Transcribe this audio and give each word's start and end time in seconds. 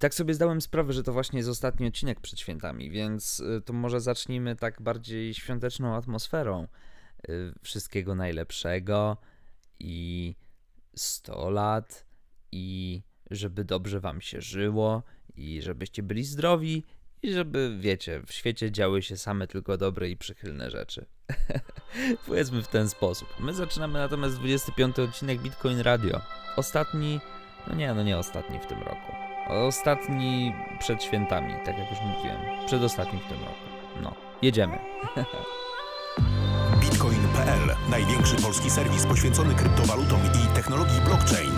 tak 0.00 0.14
sobie 0.14 0.34
zdałem 0.34 0.60
sprawę, 0.60 0.92
że 0.92 1.02
to 1.02 1.12
właśnie 1.12 1.38
jest 1.38 1.48
ostatni 1.48 1.86
odcinek 1.86 2.20
przed 2.20 2.40
świętami, 2.40 2.90
więc 2.90 3.40
y, 3.40 3.62
to 3.64 3.72
może 3.72 4.00
zacznijmy 4.00 4.56
tak 4.56 4.82
bardziej 4.82 5.34
świąteczną 5.34 5.94
atmosferą. 5.94 6.66
Y, 7.28 7.52
wszystkiego 7.62 8.14
najlepszego 8.14 9.16
i 9.78 10.34
100 10.96 11.50
lat 11.50 12.06
i 12.52 13.02
żeby 13.30 13.64
dobrze 13.64 14.00
wam 14.00 14.20
się 14.20 14.40
żyło 14.40 15.02
i 15.36 15.62
żebyście 15.62 16.02
byli 16.02 16.24
zdrowi 16.24 16.84
i 17.22 17.32
żeby, 17.32 17.76
wiecie, 17.80 18.22
w 18.26 18.32
świecie 18.32 18.72
działy 18.72 19.02
się 19.02 19.16
same 19.16 19.46
tylko 19.46 19.76
dobre 19.76 20.10
i 20.10 20.16
przychylne 20.16 20.70
rzeczy. 20.70 21.06
Powiedzmy 22.26 22.62
w 22.62 22.68
ten 22.68 22.88
sposób. 22.88 23.28
My 23.40 23.54
zaczynamy 23.54 23.98
natomiast 23.98 24.36
25 24.36 24.98
odcinek 24.98 25.42
Bitcoin 25.42 25.80
Radio. 25.80 26.20
Ostatni, 26.56 27.20
no 27.66 27.74
nie, 27.74 27.94
no 27.94 28.02
nie 28.02 28.18
ostatni 28.18 28.58
w 28.58 28.66
tym 28.66 28.78
roku. 28.78 29.29
Ostatni 29.50 30.54
przed 30.78 31.04
świętami, 31.04 31.54
tak 31.64 31.78
jak 31.78 31.90
już 31.90 32.00
mówiłem. 32.00 32.40
Przedostatni 32.66 33.20
w 33.20 33.26
tym 33.26 33.38
roku. 33.40 33.54
No, 34.02 34.12
jedziemy. 34.42 34.78
Bitcoin.pl 36.80 37.76
największy 37.90 38.36
polski 38.36 38.70
serwis 38.70 39.06
poświęcony 39.06 39.54
kryptowalutom 39.54 40.20
i 40.20 40.54
technologii 40.54 41.00
blockchain. 41.00 41.52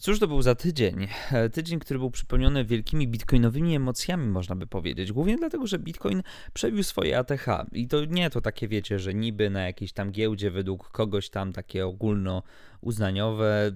Cóż 0.00 0.18
to 0.18 0.28
był 0.28 0.42
za 0.42 0.54
tydzień? 0.54 1.08
E, 1.32 1.50
tydzień, 1.50 1.78
który 1.78 1.98
był 1.98 2.10
przypełniony 2.10 2.64
wielkimi 2.64 3.08
bitcoinowymi 3.08 3.76
emocjami, 3.76 4.26
można 4.26 4.56
by 4.56 4.66
powiedzieć. 4.66 5.12
Głównie 5.12 5.36
dlatego, 5.36 5.66
że 5.66 5.78
bitcoin 5.78 6.22
przebił 6.52 6.82
swoje 6.82 7.18
ATH. 7.18 7.46
I 7.72 7.88
to 7.88 8.04
nie 8.04 8.30
to 8.30 8.40
takie, 8.40 8.68
wiecie, 8.68 8.98
że 8.98 9.14
niby 9.14 9.50
na 9.50 9.60
jakiejś 9.60 9.92
tam 9.92 10.12
giełdzie 10.12 10.50
według 10.50 10.90
kogoś 10.90 11.30
tam 11.30 11.52
takie 11.52 11.86
ogólno 11.86 12.42
uznaniowe, 12.80 13.72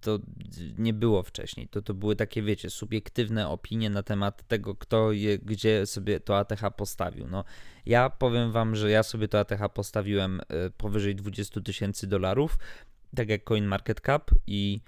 to 0.00 0.18
nie 0.78 0.92
było 0.92 1.22
wcześniej. 1.22 1.68
To, 1.68 1.82
to 1.82 1.94
były 1.94 2.16
takie, 2.16 2.42
wiecie, 2.42 2.70
subiektywne 2.70 3.48
opinie 3.48 3.90
na 3.90 4.02
temat 4.02 4.48
tego, 4.48 4.74
kto 4.74 5.12
je, 5.12 5.38
gdzie 5.38 5.86
sobie 5.86 6.20
to 6.20 6.38
ATH 6.38 6.62
postawił. 6.76 7.26
No, 7.28 7.44
ja 7.86 8.10
powiem 8.10 8.52
wam, 8.52 8.76
że 8.76 8.90
ja 8.90 9.02
sobie 9.02 9.28
to 9.28 9.40
ATH 9.40 9.68
postawiłem 9.74 10.40
e, 10.40 10.70
powyżej 10.70 11.14
20 11.14 11.60
tysięcy 11.60 12.06
dolarów, 12.06 12.58
tak 13.16 13.28
jak 13.28 13.44
CoinMarketCap 13.44 14.30
i 14.46 14.80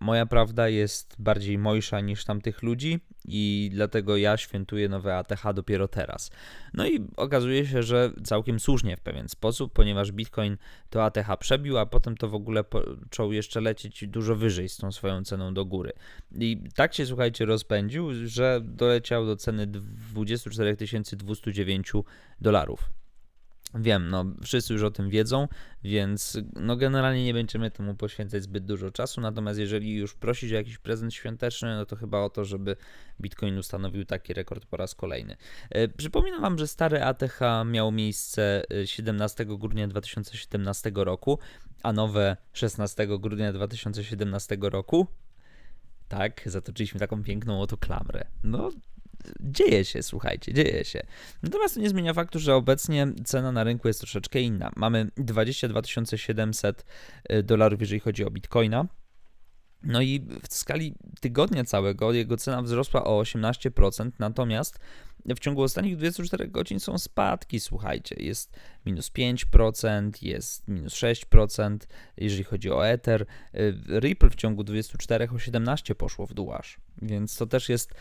moja 0.00 0.26
prawda 0.26 0.68
jest 0.68 1.16
bardziej 1.18 1.58
mojsza 1.58 2.00
niż 2.00 2.24
tamtych 2.24 2.62
ludzi 2.62 3.00
i 3.24 3.70
dlatego 3.72 4.16
ja 4.16 4.36
świętuję 4.36 4.88
nowe 4.88 5.16
ATH 5.16 5.42
dopiero 5.54 5.88
teraz. 5.88 6.30
No 6.74 6.86
i 6.86 7.06
okazuje 7.16 7.66
się, 7.66 7.82
że 7.82 8.12
całkiem 8.24 8.60
słusznie 8.60 8.96
w 8.96 9.00
pewien 9.00 9.28
sposób, 9.28 9.72
ponieważ 9.72 10.12
Bitcoin 10.12 10.56
to 10.90 11.04
ATH 11.04 11.36
przebił, 11.38 11.78
a 11.78 11.86
potem 11.86 12.16
to 12.16 12.28
w 12.28 12.34
ogóle 12.34 12.64
począł 12.64 13.32
jeszcze 13.32 13.60
lecieć 13.60 14.06
dużo 14.06 14.36
wyżej 14.36 14.68
z 14.68 14.76
tą 14.76 14.92
swoją 14.92 15.24
ceną 15.24 15.54
do 15.54 15.64
góry. 15.64 15.92
I 16.32 16.62
tak 16.74 16.94
się, 16.94 17.06
słuchajcie, 17.06 17.44
rozpędził, 17.44 18.26
że 18.26 18.60
doleciał 18.64 19.26
do 19.26 19.36
ceny 19.36 19.66
24 19.66 20.76
209 21.16 21.92
dolarów. 22.40 22.90
Wiem, 23.78 24.08
no 24.08 24.24
wszyscy 24.42 24.72
już 24.72 24.82
o 24.82 24.90
tym 24.90 25.10
wiedzą, 25.10 25.48
więc 25.84 26.38
no 26.54 26.76
generalnie 26.76 27.24
nie 27.24 27.34
będziemy 27.34 27.70
temu 27.70 27.94
poświęcać 27.94 28.42
zbyt 28.42 28.64
dużo 28.64 28.90
czasu, 28.90 29.20
natomiast 29.20 29.60
jeżeli 29.60 29.94
już 29.94 30.14
prosić 30.14 30.52
o 30.52 30.54
jakiś 30.54 30.78
prezent 30.78 31.14
świąteczny, 31.14 31.76
no 31.76 31.86
to 31.86 31.96
chyba 31.96 32.20
o 32.20 32.30
to, 32.30 32.44
żeby 32.44 32.76
Bitcoin 33.20 33.58
ustanowił 33.58 34.04
taki 34.04 34.34
rekord 34.34 34.66
po 34.66 34.76
raz 34.76 34.94
kolejny. 34.94 35.36
E, 35.70 35.88
przypominam 35.88 36.40
Wam, 36.40 36.58
że 36.58 36.66
stary 36.66 37.02
ATH 37.02 37.40
miał 37.66 37.92
miejsce 37.92 38.62
17 38.84 39.42
e, 39.42 39.46
grudnia 39.46 39.88
2017 39.88 40.92
roku, 40.94 41.38
a 41.82 41.92
nowe 41.92 42.36
16 42.52 43.06
grudnia 43.18 43.52
2017 43.52 44.58
roku. 44.60 45.06
Tak, 46.08 46.42
zatoczyliśmy 46.46 47.00
taką 47.00 47.22
piękną 47.22 47.60
oto 47.60 47.76
klamrę. 47.76 48.24
No, 48.44 48.70
dzieje 49.40 49.84
się, 49.84 50.02
słuchajcie, 50.02 50.52
dzieje 50.52 50.84
się. 50.84 51.02
Natomiast 51.42 51.74
to 51.74 51.80
nie 51.80 51.88
zmienia 51.88 52.14
faktu, 52.14 52.38
że 52.38 52.54
obecnie 52.54 53.08
cena 53.24 53.52
na 53.52 53.64
rynku 53.64 53.88
jest 53.88 54.00
troszeczkę 54.00 54.40
inna. 54.40 54.70
Mamy 54.76 55.10
22 55.16 55.82
700 56.16 56.84
y, 57.32 57.42
dolarów, 57.42 57.80
jeżeli 57.80 58.00
chodzi 58.00 58.24
o 58.24 58.30
bitcoina. 58.30 58.86
No 59.82 60.00
i 60.00 60.26
w 60.48 60.54
skali 60.54 60.94
tygodnia 61.20 61.64
całego 61.64 62.12
jego 62.12 62.36
cena 62.36 62.62
wzrosła 62.62 63.04
o 63.04 63.22
18%, 63.22 64.10
natomiast 64.18 64.78
w 65.34 65.38
ciągu 65.38 65.62
ostatnich 65.62 65.96
24 65.96 66.48
godzin 66.48 66.80
są 66.80 66.98
spadki, 66.98 67.60
słuchajcie, 67.60 68.16
jest 68.18 68.56
minus 68.86 69.10
5%, 69.10 70.10
jest 70.22 70.68
minus 70.68 70.94
6%, 70.94 71.78
jeżeli 72.16 72.44
chodzi 72.44 72.70
o 72.70 72.88
Ether. 72.88 73.26
Y, 73.54 73.74
Ripple 74.00 74.30
w 74.30 74.34
ciągu 74.34 74.64
24 74.64 75.28
o 75.34 75.38
17 75.38 75.94
poszło 75.94 76.26
w 76.26 76.34
dół 76.34 76.52
aż, 76.52 76.80
więc 77.02 77.36
to 77.36 77.46
też 77.46 77.68
jest 77.68 77.94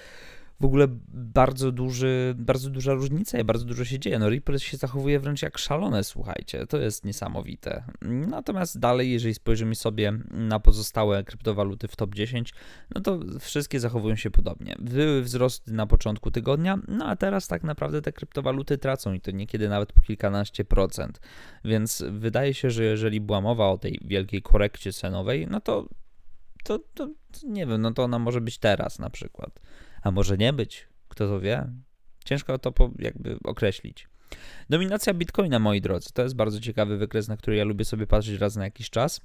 w 0.60 0.66
ogóle 0.66 0.88
bardzo, 1.14 1.72
duży, 1.72 2.36
bardzo 2.38 2.70
duża 2.70 2.94
różnica 2.94 3.40
i 3.40 3.44
bardzo 3.44 3.66
dużo 3.66 3.86
się 3.86 4.00
dzieje. 4.00 4.20
No 4.20 4.30
Ripple 4.30 4.60
się 4.60 4.78
zachowuje 4.78 5.20
wręcz 5.20 5.42
jak 5.42 5.58
szalone, 5.58 6.04
słuchajcie, 6.04 6.68
to 6.68 6.78
jest 6.78 7.06
niesamowite. 7.06 7.84
Natomiast 8.02 8.80
dalej, 8.80 9.12
jeżeli 9.12 9.34
spojrzymy 9.34 9.76
sobie 9.76 10.14
na 10.32 10.60
pozostałe 10.60 11.24
kryptowaluty 11.24 11.88
w 11.88 11.96
top 11.96 12.16
10, 12.16 12.54
no 12.96 13.02
to 13.02 13.20
wszystkie 13.40 13.80
zachowują 13.80 14.16
się 14.16 14.32
podobnie. 14.32 14.76
Były 14.80 15.22
wzrosty 15.22 15.74
na 15.74 15.88
początku 15.88 16.32
tygodnia, 16.32 16.80
no 16.88 17.06
a 17.06 17.16
teraz 17.16 17.48
tak 17.48 17.64
naprawdę 17.64 18.02
te 18.02 18.12
kryptowaluty 18.12 18.78
tracą 18.78 19.14
i 19.14 19.22
to 19.22 19.32
niekiedy 19.32 19.70
nawet 19.70 19.94
po 19.94 20.02
kilkanaście 20.02 20.66
procent. 20.66 21.20
Więc 21.66 22.04
wydaje 22.10 22.54
się, 22.54 22.70
że 22.70 22.84
jeżeli 22.84 23.22
była 23.22 23.42
mowa 23.42 23.70
o 23.70 23.78
tej 23.78 24.00
wielkiej 24.06 24.42
korekcie 24.42 24.94
cenowej, 24.94 25.48
no 25.50 25.62
to 25.62 25.88
to, 26.66 26.80
to, 26.94 27.10
nie 27.44 27.66
wiem, 27.66 27.82
no 27.82 27.92
to 27.92 28.04
ona 28.04 28.20
może 28.20 28.42
być 28.42 28.58
teraz 28.58 29.00
na 29.00 29.10
przykład 29.10 29.60
a 30.06 30.12
może 30.12 30.38
nie 30.38 30.54
być, 30.54 30.88
kto 31.08 31.28
to 31.28 31.40
wie. 31.40 31.68
Ciężko 32.26 32.60
to 32.60 32.74
jakby 33.00 33.38
określić. 33.44 34.08
Dominacja 34.70 35.14
Bitcoina, 35.14 35.60
moi 35.60 35.82
drodzy, 35.82 36.10
to 36.14 36.24
jest 36.24 36.36
bardzo 36.36 36.60
ciekawy 36.60 36.98
wykres, 36.98 37.28
na 37.28 37.38
który 37.38 37.58
ja 37.58 37.64
lubię 37.64 37.86
sobie 37.86 38.08
patrzeć 38.08 38.40
raz 38.40 38.56
na 38.56 38.64
jakiś 38.64 38.90
czas. 38.90 39.22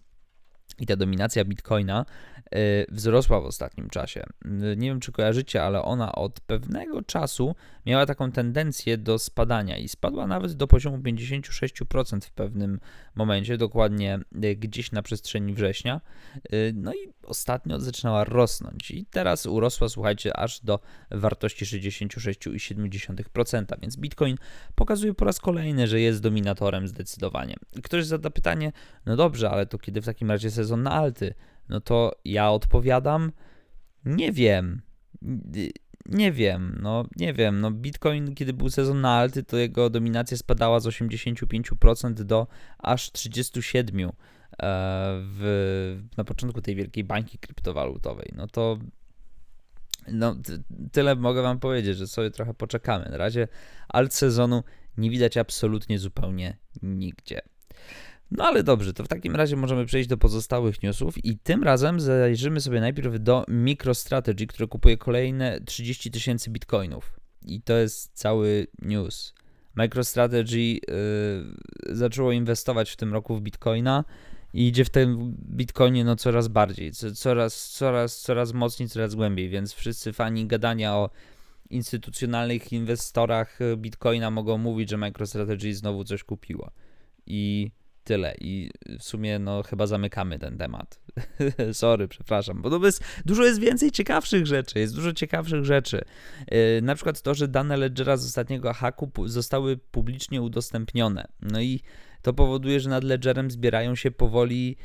I 0.78 0.86
ta 0.86 0.96
dominacja 0.96 1.44
bitcoina 1.44 2.06
y, 2.54 2.86
wzrosła 2.88 3.40
w 3.40 3.44
ostatnim 3.44 3.90
czasie. 3.90 4.24
Y, 4.44 4.76
nie 4.76 4.88
wiem, 4.88 5.00
czy 5.00 5.12
kojarzycie, 5.12 5.62
ale 5.62 5.82
ona 5.82 6.12
od 6.12 6.40
pewnego 6.40 7.02
czasu 7.02 7.54
miała 7.86 8.06
taką 8.06 8.32
tendencję 8.32 8.98
do 8.98 9.18
spadania 9.18 9.78
i 9.78 9.88
spadła 9.88 10.26
nawet 10.26 10.52
do 10.52 10.66
poziomu 10.66 10.98
56% 10.98 12.20
w 12.20 12.30
pewnym 12.30 12.80
momencie, 13.16 13.56
dokładnie 13.56 14.18
y, 14.44 14.56
gdzieś 14.56 14.92
na 14.92 15.02
przestrzeni 15.02 15.54
września. 15.54 16.00
No 16.74 16.94
i 16.94 17.12
ostatnio 17.22 17.80
zaczynała 17.80 18.24
rosnąć 18.24 18.90
i 18.90 19.06
teraz 19.06 19.46
urosła, 19.46 19.88
słuchajcie, 19.88 20.36
aż 20.36 20.60
do 20.60 20.80
wartości 21.10 21.64
66,7%, 21.64 23.80
więc 23.82 23.96
Bitcoin 23.96 24.36
pokazuje 24.74 25.14
po 25.14 25.24
raz 25.24 25.40
kolejny, 25.40 25.86
że 25.86 26.00
jest 26.00 26.20
dominatorem 26.20 26.88
zdecydowanie. 26.88 27.56
Ktoś 27.82 28.06
zada 28.06 28.30
pytanie, 28.30 28.72
no 29.06 29.16
dobrze, 29.16 29.50
ale 29.50 29.66
to 29.66 29.78
kiedy 29.78 30.02
w 30.02 30.04
takim 30.04 30.30
razie 30.30 30.50
sezon 30.50 30.82
na 30.82 30.92
alty? 30.92 31.34
No 31.68 31.80
to 31.80 32.12
ja 32.24 32.50
odpowiadam, 32.50 33.32
nie 34.04 34.32
wiem. 34.32 34.82
Nie 36.10 36.32
wiem, 36.32 36.78
no 36.82 37.04
nie 37.16 37.32
wiem. 37.32 37.60
No 37.60 37.70
Bitcoin, 37.70 38.34
kiedy 38.34 38.52
był 38.52 38.70
sezon 38.70 39.00
na 39.00 39.10
alty, 39.10 39.42
to 39.42 39.56
jego 39.56 39.90
dominacja 39.90 40.36
spadała 40.36 40.80
z 40.80 40.86
85% 40.86 42.12
do 42.12 42.46
aż 42.78 43.10
37% 43.10 44.08
e, 44.08 44.12
w, 45.22 46.02
na 46.16 46.24
początku 46.24 46.62
tej 46.62 46.74
wielkiej 46.74 47.04
bańki 47.04 47.38
kryptowalutowej. 47.38 48.32
No 48.36 48.46
to 48.46 48.78
no, 50.08 50.36
tyle 50.92 51.16
mogę 51.16 51.42
wam 51.42 51.60
powiedzieć, 51.60 51.96
że 51.96 52.06
sobie 52.06 52.30
trochę 52.30 52.54
poczekamy. 52.54 53.08
Na 53.10 53.16
razie 53.16 53.48
alt 53.88 54.14
sezonu 54.14 54.62
nie 54.96 55.10
widać 55.10 55.36
absolutnie 55.36 55.98
zupełnie 55.98 56.56
nigdzie. 56.82 57.40
No 58.30 58.44
ale 58.44 58.62
dobrze, 58.62 58.92
to 58.92 59.04
w 59.04 59.08
takim 59.08 59.36
razie 59.36 59.56
możemy 59.56 59.86
przejść 59.86 60.08
do 60.08 60.16
pozostałych 60.16 60.82
newsów 60.82 61.24
i 61.24 61.38
tym 61.38 61.64
razem 61.64 62.00
zajrzymy 62.00 62.60
sobie 62.60 62.80
najpierw 62.80 63.22
do 63.22 63.44
MicroStrategy, 63.48 64.46
które 64.46 64.66
kupuje 64.66 64.96
kolejne 64.96 65.60
30 65.60 66.10
tysięcy 66.10 66.50
bitcoinów. 66.50 67.20
I 67.46 67.62
to 67.62 67.76
jest 67.76 68.10
cały 68.14 68.66
news. 68.82 69.34
MicroStrategy 69.76 70.58
yy, 70.58 70.80
zaczęło 71.96 72.32
inwestować 72.32 72.90
w 72.90 72.96
tym 72.96 73.12
roku 73.12 73.36
w 73.36 73.40
bitcoina 73.40 74.04
i 74.54 74.68
idzie 74.68 74.84
w 74.84 74.90
tym 74.90 75.36
bitcoinie 75.56 76.04
no 76.04 76.16
coraz 76.16 76.48
bardziej, 76.48 76.92
coraz, 76.92 77.70
coraz, 77.70 78.20
coraz 78.20 78.52
mocniej, 78.52 78.88
coraz 78.88 79.14
głębiej, 79.14 79.48
więc 79.48 79.72
wszyscy 79.72 80.12
fani 80.12 80.46
gadania 80.46 80.96
o 80.96 81.10
instytucjonalnych 81.70 82.72
inwestorach 82.72 83.58
bitcoina 83.76 84.30
mogą 84.30 84.58
mówić, 84.58 84.90
że 84.90 84.98
MicroStrategy 84.98 85.74
znowu 85.74 86.04
coś 86.04 86.24
kupiło. 86.24 86.70
I 87.26 87.70
tyle. 88.10 88.34
I 88.40 88.70
w 88.98 89.02
sumie, 89.02 89.38
no, 89.38 89.62
chyba 89.62 89.86
zamykamy 89.86 90.38
ten 90.38 90.58
temat. 90.58 91.00
Sorry, 91.72 92.08
przepraszam, 92.08 92.62
bo 92.62 92.70
to 92.70 92.86
jest, 92.86 93.04
dużo 93.24 93.44
jest 93.44 93.60
więcej 93.60 93.90
ciekawszych 93.90 94.46
rzeczy. 94.46 94.78
Jest 94.78 94.94
dużo 94.94 95.12
ciekawszych 95.12 95.64
rzeczy. 95.64 96.04
Yy, 96.50 96.82
na 96.82 96.94
przykład 96.94 97.22
to, 97.22 97.34
że 97.34 97.48
dane 97.48 97.76
Ledgera 97.76 98.16
z 98.16 98.26
ostatniego 98.26 98.72
haku 98.72 99.10
zostały 99.24 99.76
publicznie 99.76 100.42
udostępnione. 100.42 101.24
No 101.42 101.60
i 101.60 101.80
to 102.22 102.32
powoduje, 102.32 102.80
że 102.80 102.90
nad 102.90 103.04
Ledgerem 103.04 103.50
zbierają 103.50 103.94
się 103.94 104.10
powoli 104.10 104.76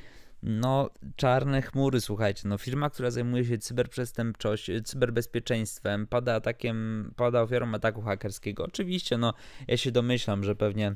no, 0.43 0.89
czarne 1.15 1.61
chmury, 1.61 2.01
słuchajcie, 2.01 2.41
no 2.45 2.57
firma, 2.57 2.89
która 2.89 3.11
zajmuje 3.11 3.45
się 3.45 3.57
cyberprzestępczością, 3.57 4.73
cyberbezpieczeństwem, 4.83 6.07
pada 6.07 6.35
atakiem, 6.35 7.11
pada 7.15 7.41
ofiarą 7.41 7.73
ataku 7.73 8.01
hakerskiego. 8.01 8.63
Oczywiście, 8.63 9.17
no, 9.17 9.33
ja 9.67 9.77
się 9.77 9.91
domyślam, 9.91 10.43
że 10.43 10.55
pewnie 10.55 10.95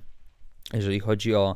jeżeli 0.73 0.99
chodzi 0.99 1.35
o 1.35 1.55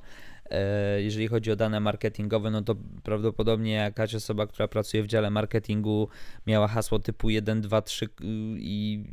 jeżeli 0.97 1.27
chodzi 1.27 1.51
o 1.51 1.55
dane 1.55 1.79
marketingowe, 1.79 2.51
no 2.51 2.61
to 2.61 2.75
prawdopodobnie 3.03 3.71
jakaś 3.71 4.15
osoba, 4.15 4.47
która 4.47 4.67
pracuje 4.67 5.03
w 5.03 5.07
dziale 5.07 5.29
marketingu, 5.29 6.07
miała 6.47 6.67
hasło 6.67 7.00
typu 7.00 7.29
1, 7.29 7.61
2, 7.61 7.81
3 7.81 8.09
i, 8.57 9.05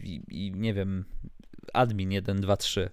i, 0.00 0.22
i 0.28 0.52
nie 0.52 0.74
wiem, 0.74 1.04
admin 1.72 2.12
1, 2.12 2.40
2, 2.40 2.56
3. 2.56 2.90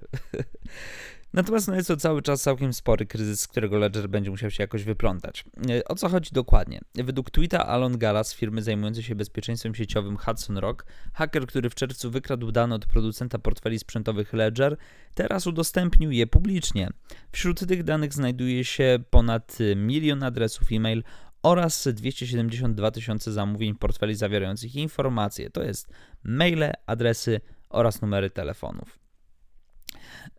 Natomiast 1.33 1.67
no 1.67 1.75
jest 1.75 1.87
to 1.87 1.97
cały 1.97 2.21
czas 2.21 2.41
całkiem 2.41 2.73
spory 2.73 3.05
kryzys, 3.05 3.41
z 3.41 3.47
którego 3.47 3.77
Ledger 3.77 4.09
będzie 4.09 4.31
musiał 4.31 4.51
się 4.51 4.63
jakoś 4.63 4.83
wyplątać. 4.83 5.43
E, 5.69 5.83
o 5.87 5.95
co 5.95 6.09
chodzi 6.09 6.29
dokładnie? 6.33 6.79
Według 6.95 7.31
tweeta 7.31 7.67
Alon 7.67 7.97
Gala 7.97 8.23
z 8.23 8.33
firmy 8.33 8.61
zajmującej 8.61 9.03
się 9.03 9.15
bezpieczeństwem 9.15 9.75
sieciowym 9.75 10.17
Hudson 10.17 10.57
Rock, 10.57 10.85
haker, 11.13 11.47
który 11.47 11.69
w 11.69 11.75
czerwcu 11.75 12.11
wykradł 12.11 12.51
dane 12.51 12.75
od 12.75 12.85
producenta 12.85 13.39
portfeli 13.39 13.79
sprzętowych 13.79 14.33
Ledger, 14.33 14.77
teraz 15.15 15.47
udostępnił 15.47 16.11
je 16.11 16.27
publicznie. 16.27 16.89
Wśród 17.31 17.67
tych 17.67 17.83
danych 17.83 18.13
znajduje 18.13 18.65
się 18.65 18.99
ponad 19.09 19.57
milion 19.75 20.23
adresów 20.23 20.67
e-mail 20.71 21.03
oraz 21.43 21.87
272 21.87 22.91
tysiące 22.91 23.31
zamówień 23.31 23.75
portfeli 23.75 24.15
zawierających 24.15 24.75
informacje, 24.75 25.49
to 25.49 25.63
jest 25.63 25.89
maile, 26.23 26.71
adresy 26.85 27.41
oraz 27.69 28.01
numery 28.01 28.29
telefonów. 28.29 29.00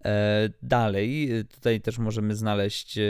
E, 0.05 0.50
dalej, 0.62 1.31
tutaj 1.55 1.81
też 1.81 1.99
możemy 1.99 2.34
znaleźć 2.34 2.99
e, 2.99 3.02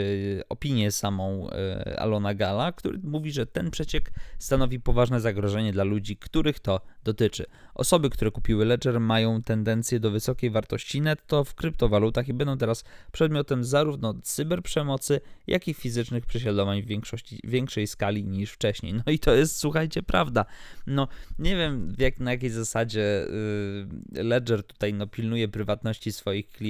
opinię 0.49 0.91
samą 0.91 1.49
e, 1.49 1.99
Alona 1.99 2.33
Gala, 2.33 2.71
który 2.71 2.99
mówi, 3.03 3.31
że 3.31 3.45
ten 3.45 3.71
przeciek 3.71 4.11
stanowi 4.39 4.79
poważne 4.79 5.21
zagrożenie 5.21 5.73
dla 5.73 5.83
ludzi, 5.83 6.17
których 6.17 6.59
to 6.59 6.81
dotyczy. 7.03 7.45
Osoby, 7.75 8.09
które 8.09 8.31
kupiły 8.31 8.65
Ledger 8.65 8.99
mają 8.99 9.41
tendencję 9.41 9.99
do 9.99 10.11
wysokiej 10.11 10.49
wartości 10.49 11.01
netto 11.01 11.43
w 11.43 11.55
kryptowalutach 11.55 12.27
i 12.27 12.33
będą 12.33 12.57
teraz 12.57 12.83
przedmiotem 13.11 13.63
zarówno 13.63 14.13
cyberprzemocy, 14.23 15.21
jak 15.47 15.67
i 15.67 15.73
fizycznych 15.73 16.25
prześladowań 16.25 16.81
w 16.81 16.85
większości, 16.85 17.39
większej 17.43 17.87
skali 17.87 18.23
niż 18.23 18.51
wcześniej. 18.51 18.93
No 18.93 19.03
i 19.07 19.19
to 19.19 19.33
jest, 19.33 19.57
słuchajcie, 19.57 20.03
prawda. 20.03 20.45
No, 20.87 21.07
nie 21.39 21.55
wiem 21.55 21.95
jak, 21.97 22.19
na 22.19 22.31
jakiej 22.31 22.49
zasadzie 22.49 23.27
yy, 24.13 24.23
Ledger 24.23 24.63
tutaj 24.63 24.93
no, 24.93 25.07
pilnuje 25.07 25.47
prywatności 25.47 26.11
swoich 26.11 26.49
klientów, 26.49 26.62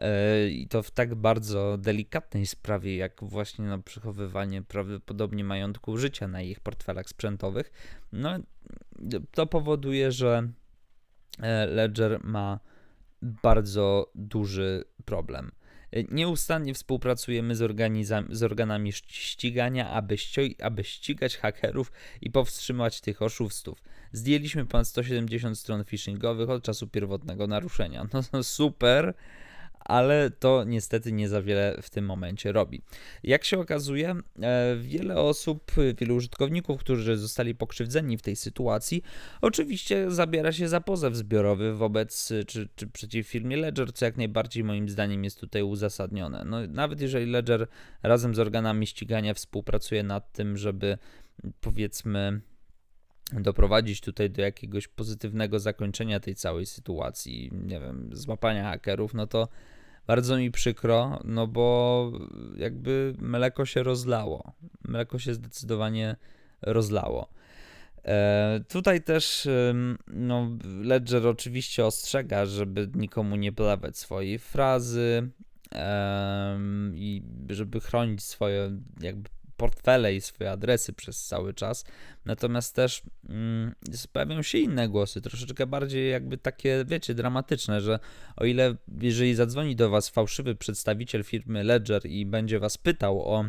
yy, 0.00 0.50
i 0.50 0.68
to 0.68 0.82
w 0.82 0.90
tak 0.90 1.14
bardzo 1.14 1.78
delikatnej 1.78 2.46
sprawie, 2.46 2.96
jak 2.96 3.24
właśnie 3.24 3.64
no, 3.64 3.78
przechowywanie 3.82 4.62
prawdopodobnie 4.62 5.44
majątku 5.44 5.96
życia 5.96 6.28
na 6.28 6.42
ich 6.42 6.60
portfelach 6.60 7.08
sprzętowych. 7.08 7.72
No, 8.12 8.38
to 9.30 9.46
powoduje, 9.46 10.12
że 10.12 10.48
e, 11.40 11.66
Ledger 11.66 12.24
ma 12.24 12.60
bardzo 13.22 14.10
duży 14.14 14.84
problem. 15.04 15.50
E, 15.94 16.04
nieustannie 16.10 16.74
współpracujemy 16.74 17.56
z, 17.56 17.62
z 18.30 18.42
organami 18.42 18.92
ścigania, 18.92 19.90
aby, 19.90 20.16
aby 20.62 20.84
ścigać 20.84 21.36
hakerów 21.36 21.92
i 22.20 22.30
powstrzymać 22.30 23.00
tych 23.00 23.22
oszustów. 23.22 23.82
Zdjęliśmy 24.12 24.66
ponad 24.66 24.88
170 24.88 25.58
stron 25.58 25.84
phishingowych 25.84 26.50
od 26.50 26.64
czasu 26.64 26.88
pierwotnego 26.88 27.46
naruszenia. 27.46 28.06
No 28.32 28.42
super, 28.42 29.14
ale 29.84 30.30
to 30.30 30.64
niestety 30.64 31.12
nie 31.12 31.28
za 31.28 31.42
wiele 31.42 31.78
w 31.82 31.90
tym 31.90 32.04
momencie 32.06 32.52
robi. 32.52 32.82
Jak 33.22 33.44
się 33.44 33.58
okazuje, 33.58 34.16
e, 34.42 34.76
wiele 34.76 35.16
osób, 35.16 35.72
wielu 36.00 36.16
użytkowników, 36.16 36.80
którzy 36.80 37.16
zostali 37.16 37.54
pokrzywdzeni 37.54 38.18
w 38.18 38.22
tej 38.22 38.36
sytuacji, 38.36 39.02
oczywiście 39.40 40.10
zabiera 40.10 40.52
się 40.52 40.68
za 40.68 40.80
pozew 40.80 41.14
zbiorowy 41.14 41.74
wobec 41.74 42.32
czy, 42.46 42.68
czy 42.76 42.86
przeciw 42.86 43.28
firmie 43.28 43.56
Ledger, 43.56 43.92
co 43.92 44.04
jak 44.04 44.16
najbardziej 44.16 44.64
moim 44.64 44.88
zdaniem 44.88 45.24
jest 45.24 45.40
tutaj 45.40 45.62
uzasadnione. 45.62 46.44
No, 46.44 46.66
nawet 46.66 47.00
jeżeli 47.00 47.30
Ledger 47.30 47.66
razem 48.02 48.34
z 48.34 48.38
organami 48.38 48.86
ścigania 48.86 49.34
współpracuje 49.34 50.02
nad 50.02 50.32
tym, 50.32 50.56
żeby 50.56 50.98
powiedzmy 51.60 52.40
doprowadzić 53.32 54.00
tutaj 54.00 54.30
do 54.30 54.42
jakiegoś 54.42 54.88
pozytywnego 54.88 55.60
zakończenia 55.60 56.20
tej 56.20 56.34
całej 56.34 56.66
sytuacji, 56.66 57.50
nie 57.52 57.80
wiem, 57.80 58.10
złapania 58.12 58.64
hakerów, 58.64 59.14
no 59.14 59.26
to 59.26 59.48
bardzo 60.06 60.36
mi 60.36 60.50
przykro, 60.50 61.20
no 61.24 61.46
bo 61.46 62.12
jakby 62.56 63.14
mleko 63.18 63.66
się 63.66 63.82
rozlało. 63.82 64.52
Mleko 64.88 65.18
się 65.18 65.34
zdecydowanie 65.34 66.16
rozlało. 66.62 67.28
E, 68.04 68.60
tutaj 68.68 69.02
też 69.02 69.48
no, 70.06 70.50
Ledger 70.82 71.26
oczywiście 71.26 71.86
ostrzega, 71.86 72.46
żeby 72.46 72.90
nikomu 72.94 73.36
nie 73.36 73.52
podawać 73.52 73.98
swojej 73.98 74.38
frazy 74.38 75.30
i 76.94 77.22
żeby 77.48 77.80
chronić 77.80 78.22
swoje 78.22 78.70
jakby 79.00 79.30
portfele 79.56 80.14
i 80.14 80.20
swoje 80.20 80.50
adresy 80.50 80.92
przez 80.92 81.24
cały 81.24 81.54
czas. 81.54 81.84
Natomiast 82.24 82.76
też 82.76 83.02
mm, 83.28 83.74
pojawią 84.12 84.42
się 84.42 84.58
inne 84.58 84.88
głosy, 84.88 85.20
troszeczkę 85.20 85.66
bardziej 85.66 86.10
jakby 86.10 86.38
takie, 86.38 86.84
wiecie, 86.86 87.14
dramatyczne, 87.14 87.80
że 87.80 87.98
o 88.36 88.44
ile 88.44 88.76
jeżeli 89.00 89.34
zadzwoni 89.34 89.76
do 89.76 89.90
Was 89.90 90.08
fałszywy 90.08 90.54
przedstawiciel 90.54 91.24
firmy 91.24 91.64
Ledger 91.64 92.06
i 92.06 92.26
będzie 92.26 92.58
Was 92.58 92.78
pytał 92.78 93.22
o 93.22 93.44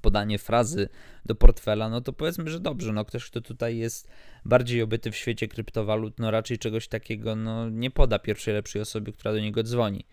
podanie 0.00 0.38
frazy 0.38 0.88
do 1.26 1.34
portfela, 1.34 1.88
no 1.88 2.00
to 2.00 2.12
powiedzmy, 2.12 2.50
że 2.50 2.60
dobrze, 2.60 2.92
no 2.92 3.04
ktoś, 3.04 3.30
kto 3.30 3.40
tutaj 3.40 3.76
jest 3.76 4.08
bardziej 4.44 4.82
obyty 4.82 5.10
w 5.10 5.16
świecie 5.16 5.48
kryptowalut, 5.48 6.18
no 6.18 6.30
raczej 6.30 6.58
czegoś 6.58 6.88
takiego 6.88 7.36
no 7.36 7.70
nie 7.70 7.90
poda 7.90 8.18
pierwszej 8.18 8.54
lepszej 8.54 8.82
osobie, 8.82 9.12
która 9.12 9.32
do 9.32 9.40
niego 9.40 9.62
dzwoni. 9.62 10.04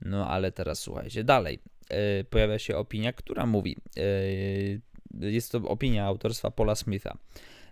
No 0.00 0.28
ale 0.28 0.52
teraz 0.52 0.78
słuchajcie, 0.78 1.24
dalej. 1.24 1.58
E, 1.90 2.24
pojawia 2.24 2.58
się 2.58 2.76
opinia, 2.76 3.12
która 3.12 3.46
mówi, 3.46 3.76
e, 3.96 5.30
jest 5.30 5.52
to 5.52 5.58
opinia 5.58 6.06
autorstwa 6.06 6.50
Paula 6.50 6.74
Smitha. 6.74 7.18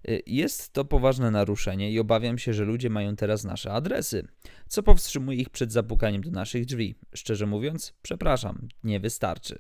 E, 0.09 0.19
jest 0.27 0.73
to 0.73 0.85
poważne 0.85 1.31
naruszenie 1.31 1.91
i 1.91 1.99
obawiam 1.99 2.39
się, 2.39 2.55
że 2.55 2.65
ludzie 2.65 2.91
mają 2.91 3.17
teraz 3.17 3.45
nasze 3.45 3.73
adresy, 3.73 4.29
co 4.69 4.83
powstrzymuje 4.83 5.39
ich 5.39 5.51
przed 5.51 5.73
zapukaniem 5.73 6.23
do 6.23 6.31
naszych 6.31 6.65
drzwi. 6.65 6.95
Szczerze 7.15 7.47
mówiąc, 7.47 7.95
przepraszam, 8.03 8.69
nie 8.85 9.01
wystarczy. 9.01 9.59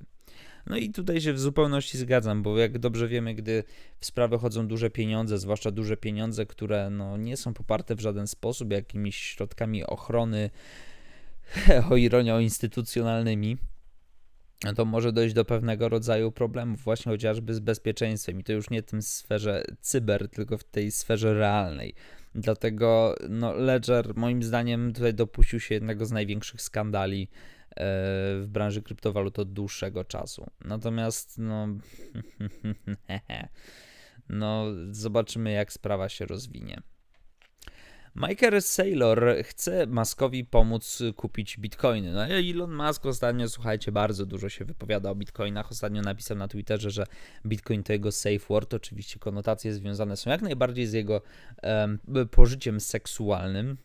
No 0.67 0.77
i 0.77 0.91
tutaj 0.91 1.21
się 1.21 1.33
w 1.33 1.41
zupełności 1.41 1.99
zgadzam, 1.99 2.43
bo 2.43 2.59
jak 2.59 2.79
dobrze 2.79 3.09
wiemy, 3.09 3.35
gdy 3.35 3.65
w 4.01 4.07
sprawę 4.07 4.39
chodzą 4.39 4.67
duże 4.69 4.91
pieniądze, 4.91 5.39
zwłaszcza 5.39 5.71
duże 5.71 5.97
pieniądze, 5.97 6.47
które 6.47 6.91
no, 6.91 7.17
nie 7.17 7.37
są 7.37 7.55
poparte 7.55 7.95
w 7.95 8.01
żaden 8.01 8.27
sposób 8.27 8.73
jakimiś 8.73 9.17
środkami 9.17 9.85
ochrony, 9.85 10.51
o 11.91 11.97
ironio 11.97 12.41
instytucjonalnymi, 12.41 13.57
to 14.77 14.85
może 14.85 15.13
dojść 15.13 15.35
do 15.35 15.45
pewnego 15.45 15.89
rodzaju 15.89 16.33
problemów, 16.33 16.85
właśnie 16.85 17.13
chociażby 17.13 17.55
z 17.55 17.61
bezpieczeństwem. 17.61 18.41
I 18.41 18.45
to 18.45 18.53
już 18.53 18.71
nie 18.71 18.83
w 18.83 18.87
tym 18.87 19.03
sferze 19.03 19.65
cyber, 19.81 20.29
tylko 20.29 20.59
w 20.59 20.65
tej 20.65 20.91
sferze 20.91 21.35
realnej. 21.35 21.95
Dlatego 22.35 23.15
no, 23.29 23.53
Ledger 23.53 24.17
moim 24.17 24.43
zdaniem 24.43 24.93
tutaj 24.93 25.15
dopuścił 25.15 25.61
się 25.61 25.75
jednego 25.75 26.07
z 26.07 26.13
największych 26.13 26.63
skandali 26.63 27.29
e, 27.71 27.75
w 28.41 28.47
branży 28.49 28.83
kryptowalut 28.83 29.39
od 29.39 29.53
dłuższego 29.53 30.05
czasu. 30.05 30.47
Natomiast 30.65 31.39
no, 31.39 31.69
no 34.29 34.67
zobaczymy 34.91 35.53
jak 35.53 35.73
sprawa 35.73 36.09
się 36.09 36.27
rozwinie. 36.27 36.83
Michael 38.15 38.63
Saylor 38.63 39.37
chce 39.43 39.87
Muskowi 39.87 40.45
pomóc 40.45 41.03
kupić 41.17 41.59
bitcoiny. 41.59 42.13
No 42.13 42.27
Elon 42.27 42.75
Musk 42.75 43.07
ostatnio, 43.07 43.49
słuchajcie, 43.49 43.93
bardzo 43.93 44.27
dużo 44.27 44.49
się 44.49 44.65
wypowiada 44.65 45.11
o 45.11 45.15
bitcoinach. 45.15 45.71
Ostatnio 45.71 46.03
napisał 46.03 46.37
na 46.37 46.49
Twitterze, 46.49 46.91
że 46.91 47.07
bitcoin 47.47 47.83
to 47.83 47.93
jego 47.93 48.13
safe 48.13 48.39
word. 48.49 48.75
Oczywiście 48.75 49.19
konotacje 49.19 49.75
związane 49.75 50.17
są 50.17 50.31
jak 50.31 50.43
najbardziej 50.43 50.87
z 50.87 50.93
jego 50.93 51.23
um, 51.63 51.99
pożyciem 52.31 52.81
seksualnym 52.81 53.77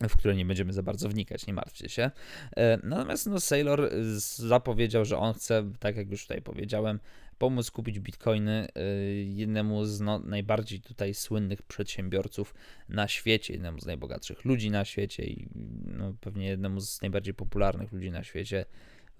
w 0.00 0.16
które 0.16 0.34
nie 0.34 0.44
będziemy 0.44 0.72
za 0.72 0.82
bardzo 0.82 1.08
wnikać, 1.08 1.46
nie 1.46 1.52
martwcie 1.52 1.88
się. 1.88 2.10
E, 2.56 2.78
natomiast 2.82 3.26
no, 3.26 3.40
Sailor 3.40 3.90
zapowiedział, 4.36 5.04
że 5.04 5.18
on 5.18 5.34
chce, 5.34 5.70
tak 5.78 5.96
jak 5.96 6.10
już 6.10 6.22
tutaj 6.22 6.42
powiedziałem, 6.42 7.00
pomóc 7.44 7.70
kupić 7.70 8.00
bitcoiny 8.00 8.68
y, 8.78 9.24
jednemu 9.24 9.84
z 9.84 10.00
no, 10.00 10.18
najbardziej 10.18 10.80
tutaj 10.80 11.14
słynnych 11.14 11.62
przedsiębiorców 11.62 12.54
na 12.88 13.08
świecie, 13.08 13.52
jednemu 13.52 13.80
z 13.80 13.86
najbogatszych 13.86 14.44
ludzi 14.44 14.70
na 14.70 14.84
świecie 14.84 15.24
i 15.24 15.48
no, 15.86 16.14
pewnie 16.20 16.46
jednemu 16.46 16.80
z 16.80 17.02
najbardziej 17.02 17.34
popularnych 17.34 17.92
ludzi 17.92 18.10
na 18.10 18.24
świecie 18.24 18.64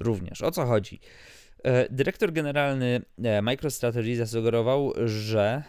również. 0.00 0.42
O 0.42 0.50
co 0.50 0.66
chodzi? 0.66 1.00
E, 1.64 1.88
dyrektor 1.90 2.32
generalny 2.32 3.02
e, 3.24 3.42
MicroStrategy 3.42 4.16
zasugerował, 4.16 4.92
że 5.06 5.62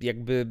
jakby 0.00 0.46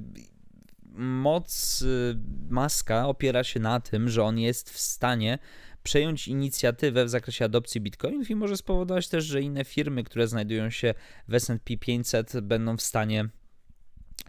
moc 1.00 1.81
y, 1.81 2.17
Maska 2.50 3.08
opiera 3.08 3.43
się 3.43 3.60
na 3.60 3.79
tym, 3.79 4.10
że 4.10 4.24
on 4.24 4.39
jest 4.39 4.69
w 4.69 4.79
stanie 4.79 5.39
przejąć 5.83 6.27
inicjatywę 6.27 7.05
w 7.05 7.09
zakresie 7.09 7.45
adopcji 7.45 7.81
bitcoinów 7.81 8.29
i 8.29 8.36
może 8.36 8.57
spowodować 8.57 9.07
też, 9.07 9.25
że 9.25 9.41
inne 9.41 9.65
firmy, 9.65 10.03
które 10.03 10.27
znajdują 10.27 10.69
się 10.69 10.93
w 11.27 11.33
S&P 11.33 11.77
500 11.77 12.39
będą 12.41 12.77
w 12.77 12.81
stanie 12.81 13.29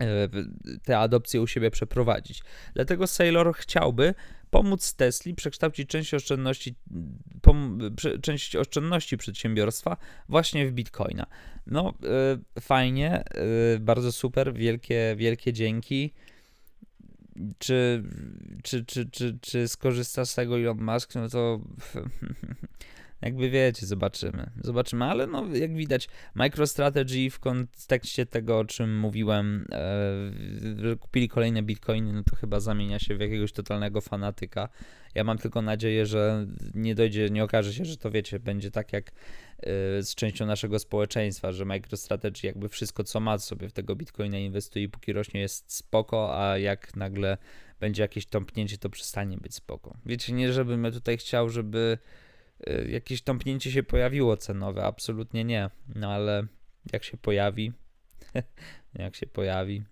e, 0.00 0.28
te 0.82 0.98
adopcje 0.98 1.40
u 1.40 1.46
siebie 1.46 1.70
przeprowadzić. 1.70 2.42
Dlatego 2.74 3.06
Sailor 3.06 3.54
chciałby 3.54 4.14
pomóc 4.50 4.94
Tesli 4.94 5.34
przekształcić 5.34 5.90
część 5.90 6.14
oszczędności, 6.14 6.74
pom- 7.42 8.20
część 8.22 8.56
oszczędności 8.56 9.16
przedsiębiorstwa 9.16 9.96
właśnie 10.28 10.66
w 10.66 10.72
bitcoina. 10.72 11.26
No, 11.66 11.94
yy, 12.02 12.60
fajnie, 12.60 13.24
yy, 13.72 13.80
bardzo 13.80 14.12
super, 14.12 14.54
wielkie, 14.54 15.14
wielkie 15.16 15.52
dzięki. 15.52 16.12
Czy, 17.58 18.02
czy, 18.62 18.84
czy, 18.84 19.10
czy, 19.10 19.38
czy 19.40 19.68
skorzysta 19.68 20.24
z 20.24 20.34
tego 20.34 20.58
Elon 20.58 20.82
Musk? 20.82 21.14
No 21.14 21.28
to 21.28 21.60
jakby 23.22 23.50
wiecie, 23.50 23.86
zobaczymy. 23.86 24.50
Zobaczymy, 24.60 25.04
ale 25.04 25.26
no 25.26 25.46
jak 25.54 25.74
widać, 25.74 26.08
MicroStrategy 26.36 27.30
w 27.30 27.40
kontekście 27.40 28.26
tego, 28.26 28.58
o 28.58 28.64
czym 28.64 28.98
mówiłem, 28.98 29.66
e, 29.72 30.96
kupili 30.96 31.28
kolejne 31.28 31.62
bitcoiny, 31.62 32.12
no 32.12 32.22
to 32.22 32.36
chyba 32.36 32.60
zamienia 32.60 32.98
się 32.98 33.16
w 33.16 33.20
jakiegoś 33.20 33.52
totalnego 33.52 34.00
fanatyka. 34.00 34.68
Ja 35.14 35.24
mam 35.24 35.38
tylko 35.38 35.62
nadzieję, 35.62 36.06
że 36.06 36.46
nie 36.74 36.94
dojdzie, 36.94 37.30
nie 37.30 37.44
okaże 37.44 37.74
się, 37.74 37.84
że 37.84 37.96
to 37.96 38.10
wiecie, 38.10 38.40
będzie 38.40 38.70
tak 38.70 38.92
jak 38.92 39.12
z 40.02 40.14
częścią 40.14 40.46
naszego 40.46 40.78
społeczeństwa, 40.78 41.52
że 41.52 41.64
MicroStrategy 41.64 42.46
jakby 42.46 42.68
wszystko 42.68 43.04
co 43.04 43.20
ma 43.20 43.38
sobie 43.38 43.68
w 43.68 43.72
tego 43.72 43.96
bitcoina 43.96 44.38
inwestuje 44.38 44.84
i 44.84 44.88
póki 44.88 45.12
rośnie 45.12 45.40
jest 45.40 45.72
spoko, 45.72 46.38
a 46.40 46.58
jak 46.58 46.96
nagle 46.96 47.38
będzie 47.80 48.02
jakieś 48.02 48.26
tąpnięcie, 48.26 48.78
to 48.78 48.90
przestanie 48.90 49.36
być 49.36 49.54
spoko. 49.54 49.96
Wiecie, 50.06 50.32
nie 50.32 50.52
żebym 50.52 50.84
ja 50.84 50.90
tutaj 50.90 51.16
chciał, 51.16 51.48
żeby 51.48 51.98
Y, 52.68 52.90
jakieś 52.90 53.22
tąpnięcie 53.22 53.72
się 53.72 53.82
pojawiło 53.82 54.36
cenowe, 54.36 54.84
absolutnie 54.84 55.44
nie. 55.44 55.70
No 55.94 56.12
ale 56.12 56.46
jak 56.92 57.04
się 57.04 57.16
pojawi, 57.16 57.72
jak 58.94 59.16
się 59.16 59.26
pojawi. 59.26 59.84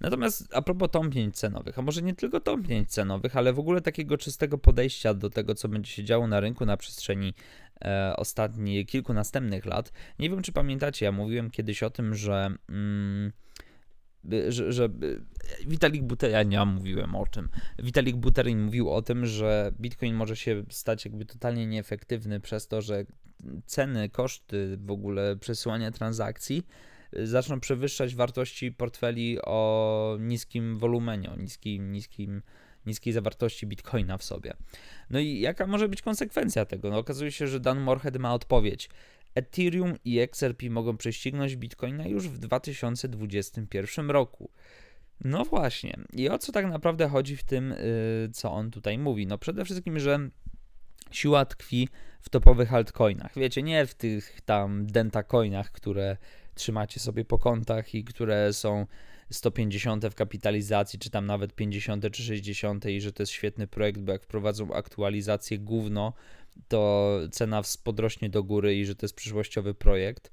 Natomiast 0.00 0.54
a 0.54 0.62
propos 0.62 0.90
tąpnięć 0.90 1.36
cenowych, 1.36 1.78
a 1.78 1.82
może 1.82 2.02
nie 2.02 2.14
tylko 2.14 2.40
tąpnięć 2.40 2.90
cenowych, 2.90 3.36
ale 3.36 3.52
w 3.52 3.58
ogóle 3.58 3.80
takiego 3.80 4.18
czystego 4.18 4.58
podejścia 4.58 5.14
do 5.14 5.30
tego, 5.30 5.54
co 5.54 5.68
będzie 5.68 5.92
się 5.92 6.04
działo 6.04 6.26
na 6.26 6.40
rynku 6.40 6.66
na 6.66 6.76
przestrzeni 6.76 7.34
ostatnich 8.16 8.86
kilku 8.86 9.12
następnych 9.12 9.66
lat. 9.66 9.92
Nie 10.18 10.30
wiem, 10.30 10.42
czy 10.42 10.52
pamiętacie, 10.52 11.06
ja 11.06 11.12
mówiłem 11.12 11.50
kiedyś 11.50 11.82
o 11.82 11.90
tym, 11.90 12.14
że. 12.14 12.50
Mm, 12.68 13.32
że, 14.48 14.72
że 14.72 14.88
Vitalik 15.66 16.02
Buterin, 16.02 16.52
ja 16.52 16.64
mówiłem 16.64 17.14
o 17.14 17.26
czym, 17.26 17.48
Vitalik 17.78 18.16
Buterin 18.16 18.62
mówił 18.62 18.90
o 18.90 19.02
tym, 19.02 19.26
że 19.26 19.72
Bitcoin 19.80 20.14
może 20.14 20.36
się 20.36 20.64
stać 20.70 21.04
jakby 21.04 21.24
totalnie 21.24 21.66
nieefektywny 21.66 22.40
przez 22.40 22.68
to, 22.68 22.82
że 22.82 23.04
ceny, 23.66 24.08
koszty 24.08 24.78
w 24.80 24.90
ogóle 24.90 25.36
przesyłania 25.36 25.90
transakcji 25.90 26.66
zaczną 27.12 27.60
przewyższać 27.60 28.14
wartości 28.14 28.72
portfeli 28.72 29.38
o 29.42 30.16
niskim 30.20 30.78
wolumenie, 30.78 31.30
o 31.30 31.36
niskim, 31.36 31.92
niskim, 31.92 32.42
niskiej 32.86 33.12
zawartości 33.12 33.66
bitcoina 33.66 34.18
w 34.18 34.24
sobie. 34.24 34.52
No 35.10 35.18
i 35.18 35.40
jaka 35.40 35.66
może 35.66 35.88
być 35.88 36.02
konsekwencja 36.02 36.64
tego? 36.64 36.90
No 36.90 36.98
okazuje 36.98 37.32
się, 37.32 37.46
że 37.46 37.60
Dan 37.60 37.80
Morhead 37.80 38.16
ma 38.16 38.34
odpowiedź. 38.34 38.88
Ethereum 39.34 39.94
i 40.04 40.18
XRP 40.18 40.70
mogą 40.70 40.96
prześcignąć 40.96 41.56
Bitcoina 41.56 42.06
już 42.06 42.28
w 42.28 42.38
2021 42.38 44.10
roku. 44.10 44.50
No 45.24 45.44
właśnie. 45.44 45.96
I 46.12 46.28
o 46.28 46.38
co 46.38 46.52
tak 46.52 46.66
naprawdę 46.66 47.08
chodzi 47.08 47.36
w 47.36 47.44
tym, 47.44 47.72
y, 47.72 48.30
co 48.32 48.52
on 48.52 48.70
tutaj 48.70 48.98
mówi? 48.98 49.26
No 49.26 49.38
przede 49.38 49.64
wszystkim, 49.64 49.98
że 49.98 50.18
siła 51.10 51.44
tkwi 51.44 51.88
w 52.20 52.28
topowych 52.28 52.74
altcoinach. 52.74 53.32
Wiecie, 53.36 53.62
nie 53.62 53.86
w 53.86 53.94
tych 53.94 54.40
tam 54.40 54.86
dentacoinach, 54.86 55.72
które 55.72 56.16
trzymacie 56.54 57.00
sobie 57.00 57.24
po 57.24 57.38
kontach 57.38 57.94
i 57.94 58.04
które 58.04 58.52
są 58.52 58.86
150 59.32 60.06
w 60.06 60.14
kapitalizacji, 60.14 60.98
czy 60.98 61.10
tam 61.10 61.26
nawet 61.26 61.54
50 61.54 62.10
czy 62.12 62.22
60 62.22 62.86
i 62.86 63.00
że 63.00 63.12
to 63.12 63.22
jest 63.22 63.32
świetny 63.32 63.66
projekt, 63.66 64.00
bo 64.00 64.12
jak 64.12 64.22
wprowadzą 64.22 64.72
aktualizację 64.72 65.58
gówno, 65.58 66.12
to 66.68 67.10
cena 67.30 67.62
podrośnie 67.84 68.30
do 68.30 68.44
góry 68.44 68.76
i 68.76 68.84
że 68.84 68.94
to 68.94 69.06
jest 69.06 69.14
przyszłościowy 69.14 69.74
projekt. 69.74 70.30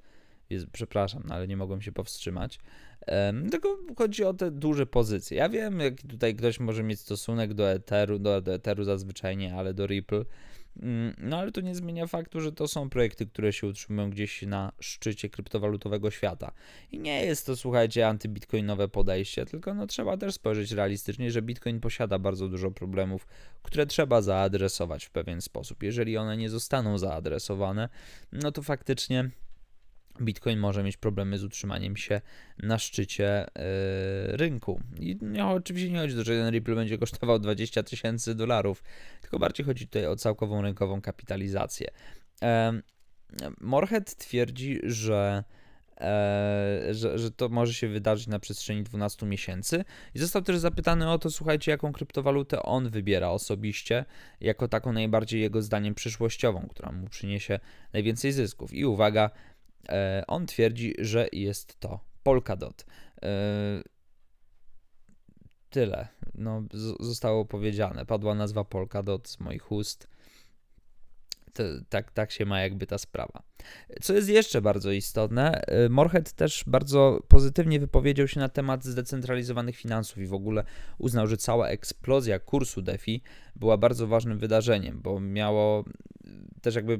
Jest, 0.49 0.67
przepraszam, 0.71 1.23
no 1.27 1.35
ale 1.35 1.47
nie 1.47 1.57
mogłem 1.57 1.81
się 1.81 1.91
powstrzymać. 1.91 2.59
Um, 3.07 3.49
tylko 3.49 3.77
chodzi 3.97 4.23
o 4.23 4.33
te 4.33 4.51
duże 4.51 4.85
pozycje. 4.85 5.37
Ja 5.37 5.49
wiem, 5.49 5.79
jak 5.79 6.01
tutaj 6.01 6.35
ktoś 6.35 6.59
może 6.59 6.83
mieć 6.83 6.99
stosunek 6.99 7.53
do 7.53 7.71
Etheru, 7.71 8.19
do, 8.19 8.41
do 8.41 8.53
Etheru 8.53 8.83
zazwyczaj 8.83 9.37
nie, 9.37 9.55
ale 9.55 9.73
do 9.73 9.87
Ripple. 9.87 10.25
Mm, 10.81 11.15
no 11.17 11.37
ale 11.37 11.51
to 11.51 11.61
nie 11.61 11.75
zmienia 11.75 12.07
faktu, 12.07 12.41
że 12.41 12.51
to 12.51 12.67
są 12.67 12.89
projekty, 12.89 13.25
które 13.25 13.53
się 13.53 13.67
utrzymują 13.67 14.09
gdzieś 14.09 14.41
na 14.41 14.71
szczycie 14.79 15.29
kryptowalutowego 15.29 16.11
świata. 16.11 16.51
I 16.91 16.99
nie 16.99 17.25
jest 17.25 17.45
to, 17.45 17.55
słuchajcie, 17.55 18.07
antybitcoinowe 18.07 18.87
podejście, 18.87 19.45
tylko 19.45 19.73
no 19.73 19.87
trzeba 19.87 20.17
też 20.17 20.33
spojrzeć 20.33 20.71
realistycznie, 20.71 21.31
że 21.31 21.41
Bitcoin 21.41 21.79
posiada 21.79 22.19
bardzo 22.19 22.47
dużo 22.47 22.71
problemów, 22.71 23.27
które 23.63 23.85
trzeba 23.85 24.21
zaadresować 24.21 25.05
w 25.05 25.11
pewien 25.11 25.41
sposób. 25.41 25.83
Jeżeli 25.83 26.17
one 26.17 26.37
nie 26.37 26.49
zostaną 26.49 26.97
zaadresowane, 26.97 27.89
no 28.31 28.51
to 28.51 28.61
faktycznie 28.61 29.29
Bitcoin 30.21 30.59
może 30.59 30.83
mieć 30.83 30.97
problemy 30.97 31.37
z 31.37 31.43
utrzymaniem 31.43 31.97
się 31.97 32.21
na 32.57 32.77
szczycie 32.77 33.45
yy, 33.55 34.37
rynku. 34.37 34.81
I 34.99 35.17
no, 35.21 35.51
oczywiście 35.51 35.91
nie 35.91 35.99
chodzi 35.99 36.13
o 36.13 36.17
to, 36.17 36.23
że 36.23 36.33
ten 36.33 36.53
Ripple 36.53 36.75
będzie 36.75 36.97
kosztował 36.97 37.39
20 37.49 37.83
tysięcy 37.83 38.35
dolarów, 38.35 38.83
tylko 39.21 39.39
bardziej 39.39 39.65
chodzi 39.65 39.87
tutaj 39.87 40.05
o 40.05 40.15
całkową 40.15 40.61
rynkową 40.61 41.01
kapitalizację. 41.01 41.87
Yy, 42.41 42.47
Morhead 43.61 44.15
twierdzi, 44.15 44.79
że 44.83 45.43
E, 46.01 46.87
że, 46.91 47.17
że 47.17 47.31
to 47.31 47.49
może 47.49 47.73
się 47.73 47.87
wydarzyć 47.87 48.27
na 48.27 48.39
przestrzeni 48.39 48.83
12 48.83 49.25
miesięcy. 49.25 49.85
I 50.15 50.19
został 50.19 50.41
też 50.41 50.57
zapytany 50.57 51.11
o 51.11 51.19
to, 51.19 51.31
słuchajcie, 51.31 51.71
jaką 51.71 51.91
kryptowalutę 51.91 52.63
on 52.63 52.89
wybiera 52.89 53.29
osobiście, 53.29 54.05
jako 54.41 54.67
taką 54.67 54.93
najbardziej 54.93 55.41
jego 55.41 55.61
zdaniem 55.61 55.95
przyszłościową, 55.95 56.67
która 56.69 56.91
mu 56.91 57.07
przyniesie 57.07 57.59
najwięcej 57.93 58.31
zysków. 58.31 58.73
I 58.73 58.85
uwaga, 58.85 59.29
E, 59.29 59.58
on 60.27 60.45
twierdzi, 60.45 60.93
że 60.99 61.27
jest 61.31 61.79
to 61.79 61.99
Polkadot. 62.23 62.85
E, 63.23 63.29
tyle. 65.69 66.07
No, 66.35 66.63
zostało 66.99 67.45
powiedziane. 67.45 68.05
Padła 68.05 68.35
nazwa 68.35 68.63
Polkadot 68.63 69.27
z 69.27 69.39
moich 69.39 69.71
ust. 69.71 70.07
To, 71.53 71.63
tak, 71.89 72.11
tak 72.11 72.31
się 72.31 72.45
ma 72.45 72.61
jakby 72.61 72.87
ta 72.87 72.97
sprawa. 72.97 73.43
Co 74.01 74.13
jest 74.13 74.29
jeszcze 74.29 74.61
bardzo 74.61 74.91
istotne, 74.91 75.61
e, 75.61 75.89
Morhead 75.89 76.33
też 76.33 76.63
bardzo 76.67 77.19
pozytywnie 77.27 77.79
wypowiedział 77.79 78.27
się 78.27 78.39
na 78.39 78.49
temat 78.49 78.85
zdecentralizowanych 78.85 79.75
finansów 79.75 80.17
i 80.17 80.27
w 80.27 80.33
ogóle 80.33 80.63
uznał, 80.97 81.27
że 81.27 81.37
cała 81.37 81.67
eksplozja 81.67 82.39
kursu 82.39 82.81
DeFi 82.81 83.21
była 83.55 83.77
bardzo 83.77 84.07
ważnym 84.07 84.39
wydarzeniem, 84.39 85.01
bo 85.01 85.19
miało 85.19 85.85
też 86.61 86.75
jakby 86.75 86.99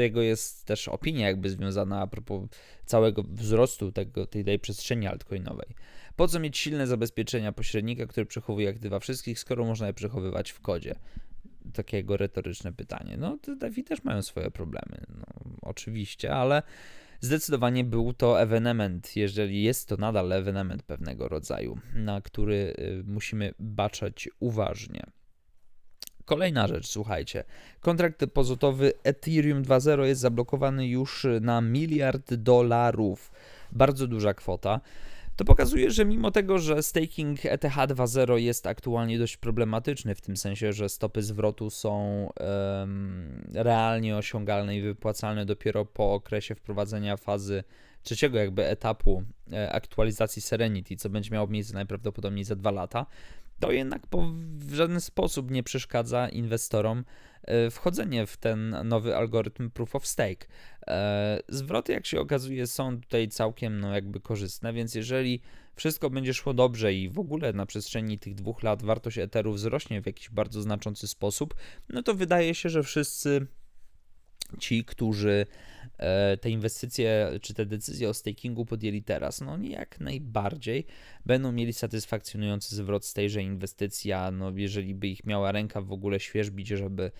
tego 0.00 0.22
jest 0.22 0.64
też 0.64 0.88
opinia 0.88 1.26
jakby 1.26 1.50
związana 1.50 2.00
a 2.00 2.06
propos 2.06 2.48
całego 2.86 3.22
wzrostu 3.22 3.92
tego, 3.92 4.26
tej, 4.26 4.44
tej 4.44 4.58
przestrzeni 4.58 5.06
altcoinowej. 5.06 5.68
Po 6.16 6.28
co 6.28 6.40
mieć 6.40 6.58
silne 6.58 6.86
zabezpieczenia 6.86 7.52
pośrednika, 7.52 8.06
który 8.06 8.26
przechowuje 8.26 8.68
aktywa 8.68 8.98
wszystkich, 8.98 9.38
skoro 9.38 9.64
można 9.64 9.86
je 9.86 9.94
przechowywać 9.94 10.50
w 10.50 10.60
kodzie? 10.60 10.94
Takiego 11.74 12.16
retoryczne 12.16 12.72
pytanie. 12.72 13.16
No, 13.16 13.38
DeFi 13.56 13.84
też 13.84 14.04
mają 14.04 14.22
swoje 14.22 14.50
problemy, 14.50 15.04
no, 15.08 15.56
oczywiście, 15.62 16.34
ale 16.34 16.62
zdecydowanie 17.20 17.84
był 17.84 18.12
to 18.12 18.42
ewenement, 18.42 19.16
jeżeli 19.16 19.62
jest 19.62 19.88
to 19.88 19.96
nadal 19.96 20.32
ewenement 20.32 20.82
pewnego 20.82 21.28
rodzaju, 21.28 21.78
na 21.94 22.20
który 22.20 22.74
y, 22.78 23.02
musimy 23.06 23.54
baczać 23.58 24.28
uważnie. 24.40 25.02
Kolejna 26.30 26.66
rzecz, 26.66 26.86
słuchajcie. 26.86 27.44
Kontrakt 27.80 28.20
depozytowy 28.20 28.92
Ethereum 29.04 29.62
2.0 29.62 30.02
jest 30.02 30.20
zablokowany 30.20 30.88
już 30.88 31.26
na 31.40 31.60
miliard 31.60 32.34
dolarów. 32.34 33.32
Bardzo 33.72 34.06
duża 34.06 34.34
kwota. 34.34 34.80
To 35.36 35.44
pokazuje, 35.44 35.90
że 35.90 36.04
mimo 36.04 36.30
tego, 36.30 36.58
że 36.58 36.82
staking 36.82 37.46
ETH 37.46 37.64
2.0 37.64 38.34
jest 38.34 38.66
aktualnie 38.66 39.18
dość 39.18 39.36
problematyczny, 39.36 40.14
w 40.14 40.20
tym 40.20 40.36
sensie, 40.36 40.72
że 40.72 40.88
stopy 40.88 41.22
zwrotu 41.22 41.70
są 41.70 42.28
um, 42.80 43.44
realnie 43.54 44.16
osiągalne 44.16 44.76
i 44.76 44.82
wypłacalne 44.82 45.46
dopiero 45.46 45.84
po 45.84 46.14
okresie 46.14 46.54
wprowadzenia 46.54 47.16
fazy 47.16 47.64
trzeciego 48.02 48.38
jakby 48.38 48.66
etapu 48.66 49.22
e, 49.52 49.72
aktualizacji 49.72 50.42
Serenity, 50.42 50.96
co 50.96 51.10
będzie 51.10 51.30
miało 51.30 51.46
miejsce 51.46 51.74
najprawdopodobniej 51.74 52.44
za 52.44 52.56
dwa 52.56 52.70
lata, 52.70 53.06
to 53.60 53.72
jednak 53.72 54.02
w 54.56 54.74
żaden 54.74 55.00
sposób 55.00 55.50
nie 55.50 55.62
przeszkadza 55.62 56.28
inwestorom 56.28 57.04
e, 57.42 57.70
wchodzenie 57.70 58.26
w 58.26 58.36
ten 58.36 58.76
nowy 58.84 59.16
algorytm 59.16 59.70
Proof 59.70 59.96
of 59.96 60.06
Stake. 60.06 60.46
E, 60.86 61.40
zwroty, 61.48 61.92
jak 61.92 62.06
się 62.06 62.20
okazuje, 62.20 62.66
są 62.66 63.00
tutaj 63.00 63.28
całkiem 63.28 63.80
no, 63.80 63.94
jakby 63.94 64.20
korzystne, 64.20 64.72
więc 64.72 64.94
jeżeli 64.94 65.40
wszystko 65.76 66.10
będzie 66.10 66.34
szło 66.34 66.54
dobrze 66.54 66.94
i 66.94 67.08
w 67.08 67.18
ogóle 67.18 67.52
na 67.52 67.66
przestrzeni 67.66 68.18
tych 68.18 68.34
dwóch 68.34 68.62
lat 68.62 68.82
wartość 68.82 69.18
Etheru 69.18 69.52
wzrośnie 69.52 70.02
w 70.02 70.06
jakiś 70.06 70.30
bardzo 70.30 70.62
znaczący 70.62 71.08
sposób, 71.08 71.54
no 71.88 72.02
to 72.02 72.14
wydaje 72.14 72.54
się, 72.54 72.68
że 72.68 72.82
wszyscy 72.82 73.46
ci, 74.58 74.84
którzy 74.84 75.46
te 76.40 76.50
inwestycje 76.50 77.30
czy 77.42 77.54
te 77.54 77.66
decyzje 77.66 78.08
o 78.08 78.14
stakingu 78.14 78.64
podjęli 78.64 79.02
teraz, 79.02 79.40
no 79.40 79.52
oni 79.52 79.70
jak 79.70 80.00
najbardziej 80.00 80.86
będą 81.26 81.52
mieli 81.52 81.72
satysfakcjonujący 81.72 82.76
zwrot 82.76 83.04
z 83.04 83.14
tejże 83.14 83.42
inwestycji, 83.42 84.12
a 84.12 84.30
no 84.30 84.52
jeżeli 84.56 84.94
by 84.94 85.08
ich 85.08 85.26
miała 85.26 85.52
ręka 85.52 85.80
w 85.80 85.92
ogóle 85.92 86.20
świeżbić, 86.20 86.68
żeby 86.68 87.10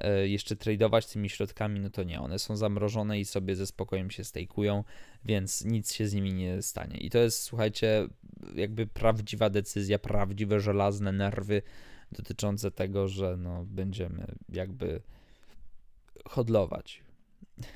e, 0.00 0.28
jeszcze 0.28 0.56
tradować 0.56 1.06
tymi 1.06 1.28
środkami, 1.28 1.80
no 1.80 1.90
to 1.90 2.02
nie, 2.02 2.20
one 2.20 2.38
są 2.38 2.56
zamrożone 2.56 3.20
i 3.20 3.24
sobie 3.24 3.56
ze 3.56 3.66
spokojem 3.66 4.10
się 4.10 4.24
stejkują, 4.24 4.84
więc 5.24 5.64
nic 5.64 5.92
się 5.92 6.08
z 6.08 6.14
nimi 6.14 6.32
nie 6.32 6.62
stanie. 6.62 6.96
I 6.96 7.10
to 7.10 7.18
jest, 7.18 7.42
słuchajcie, 7.42 8.08
jakby 8.54 8.86
prawdziwa 8.86 9.50
decyzja, 9.50 9.98
prawdziwe 9.98 10.60
żelazne 10.60 11.12
nerwy 11.12 11.62
dotyczące 12.12 12.70
tego, 12.70 13.08
że 13.08 13.36
no 13.36 13.64
będziemy 13.64 14.26
jakby 14.48 15.00
hodlować. 16.24 17.02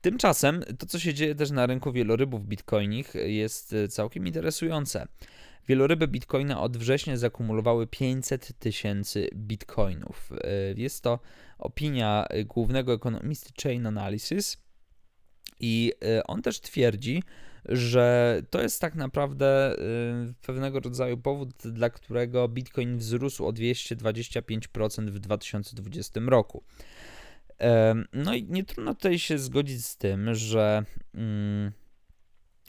Tymczasem 0.00 0.64
to, 0.78 0.86
co 0.86 0.98
się 0.98 1.14
dzieje 1.14 1.34
też 1.34 1.50
na 1.50 1.66
rynku 1.66 1.92
wielorybów 1.92 2.46
bitcoinich, 2.46 3.14
jest 3.14 3.74
całkiem 3.88 4.26
interesujące. 4.26 5.06
Wieloryby 5.68 6.08
bitcoina 6.08 6.60
od 6.60 6.76
września 6.76 7.16
zakumulowały 7.16 7.86
500 7.86 8.58
tysięcy 8.58 9.28
bitcoinów. 9.34 10.30
Jest 10.76 11.02
to 11.02 11.18
opinia 11.58 12.26
głównego 12.44 12.92
ekonomisty 12.92 13.50
Chain 13.62 13.86
Analysis 13.86 14.56
i 15.60 15.92
on 16.24 16.42
też 16.42 16.60
twierdzi, 16.60 17.22
że 17.68 18.42
to 18.50 18.62
jest 18.62 18.80
tak 18.80 18.94
naprawdę 18.94 19.78
y, 20.30 20.34
pewnego 20.46 20.80
rodzaju 20.80 21.16
powód, 21.16 21.50
dla 21.64 21.90
którego 21.90 22.48
Bitcoin 22.48 22.98
wzrósł 22.98 23.46
o 23.46 23.50
225% 23.50 25.10
w 25.10 25.18
2020 25.18 26.20
roku. 26.26 26.62
No 28.12 28.34
i 28.34 28.44
nie 28.44 28.64
trudno 28.64 28.94
tutaj 28.94 29.18
się 29.18 29.38
zgodzić 29.38 29.86
z 29.86 29.96
tym, 29.96 30.34
że. 30.34 30.84
Mm, 31.14 31.72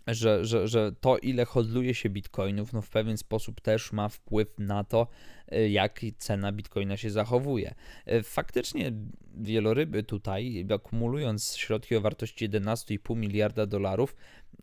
że, 0.08 0.46
że, 0.46 0.68
że 0.68 0.92
to, 1.02 1.18
ile 1.18 1.46
hodluje 1.46 1.94
się 1.94 2.10
bitcoinów, 2.10 2.74
no 2.74 2.82
w 2.82 2.90
pewien 2.90 3.18
sposób 3.18 3.62
też 3.62 3.92
ma 3.92 4.10
wpływ 4.10 4.48
na 4.58 4.84
to, 4.84 5.08
y, 5.54 5.70
jak 5.70 6.02
cena 6.18 6.52
bitcoina 6.52 6.98
się 6.98 7.12
zachowuje. 7.12 7.76
Y, 8.12 8.24
faktycznie 8.24 8.92
wieloryby 9.36 10.04
tutaj, 10.04 10.66
akumulując 10.76 11.56
środki 11.56 11.96
o 11.96 12.02
wartości 12.02 12.50
11,5 12.50 13.16
miliarda 13.16 13.66
dolarów, 13.66 14.16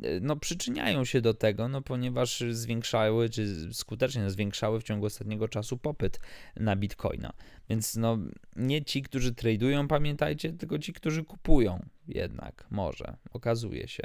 y, 0.04 0.20
no 0.22 0.36
przyczyniają 0.36 1.04
się 1.04 1.20
do 1.20 1.34
tego, 1.34 1.68
no 1.68 1.82
ponieważ 1.82 2.44
zwiększały, 2.50 3.30
czy 3.30 3.74
skutecznie 3.74 4.30
zwiększały 4.30 4.80
w 4.80 4.84
ciągu 4.84 5.06
ostatniego 5.06 5.48
czasu 5.48 5.78
popyt 5.78 6.20
na 6.56 6.76
bitcoina. 6.76 7.32
Więc 7.68 7.96
no 7.96 8.18
nie 8.56 8.84
ci, 8.84 9.02
którzy 9.02 9.34
tradują, 9.34 9.88
pamiętajcie, 9.88 10.52
tylko 10.52 10.78
ci, 10.78 10.92
którzy 10.92 11.24
kupują 11.24 11.86
jednak, 12.08 12.66
może, 12.70 13.16
okazuje 13.32 13.88
się. 13.88 14.02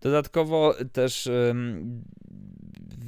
Dodatkowo 0.00 0.74
też 0.92 1.28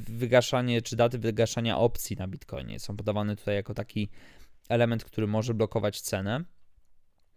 wygaszanie, 0.08 0.82
czy 0.82 0.96
daty 0.96 1.18
wygaszania 1.18 1.78
opcji 1.78 2.16
na 2.16 2.28
Bitcoinie 2.28 2.80
są 2.80 2.96
podawane 2.96 3.36
tutaj 3.36 3.54
jako 3.54 3.74
taki 3.74 4.08
element, 4.68 5.04
który 5.04 5.26
może 5.26 5.54
blokować 5.54 6.00
cenę. 6.00 6.44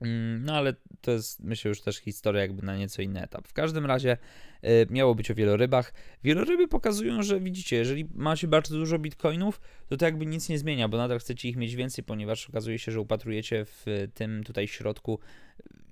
Mm, 0.01 0.45
no 0.45 0.55
ale 0.55 0.73
to 1.01 1.12
jest 1.12 1.39
myślę 1.39 1.69
już 1.69 1.81
też 1.81 1.97
historia 1.97 2.41
jakby 2.41 2.65
na 2.65 2.77
nieco 2.77 3.01
inny 3.01 3.21
etap. 3.21 3.47
W 3.47 3.53
każdym 3.53 3.85
razie 3.85 4.17
y, 4.63 4.88
miało 4.89 5.15
być 5.15 5.31
o 5.31 5.35
wielorybach. 5.35 5.93
Wieloryby 6.23 6.67
pokazują, 6.67 7.23
że 7.23 7.39
widzicie, 7.39 7.75
jeżeli 7.75 8.05
macie 8.15 8.47
bardzo 8.47 8.75
dużo 8.75 9.00
bitcoinów, 9.00 9.62
to 9.88 9.97
to 9.97 10.05
jakby 10.05 10.25
nic 10.25 10.50
nie 10.50 10.59
zmienia, 10.59 10.88
bo 10.88 10.97
nadal 10.97 11.19
chcecie 11.19 11.50
ich 11.50 11.55
mieć 11.55 11.75
więcej, 11.75 12.03
ponieważ 12.03 12.50
okazuje 12.50 12.79
się, 12.79 12.91
że 12.91 13.00
upatrujecie 13.00 13.65
w 13.65 13.85
tym 14.13 14.43
tutaj 14.43 14.67
środku 14.67 15.19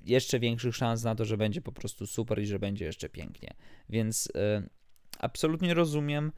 jeszcze 0.05 0.39
większych 0.39 0.75
szans 0.75 1.03
na 1.03 1.15
to, 1.15 1.25
że 1.25 1.37
będzie 1.37 1.61
po 1.61 1.71
prostu 1.71 2.07
super 2.07 2.41
i 2.41 2.45
że 2.45 2.59
będzie 2.59 2.85
jeszcze 2.85 3.09
pięknie. 3.09 3.49
Więc 3.89 4.25
y, 4.25 4.69
absolutnie 5.19 5.73
rozumiem. 5.73 6.31